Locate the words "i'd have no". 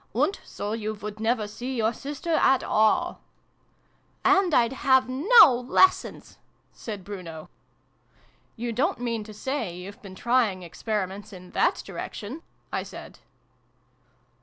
4.51-5.53